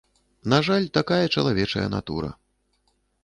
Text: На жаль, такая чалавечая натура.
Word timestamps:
На 0.53 0.57
жаль, 0.67 0.87
такая 0.97 1.25
чалавечая 1.37 1.85
натура. 1.97 2.31